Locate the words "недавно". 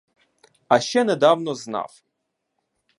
1.03-1.55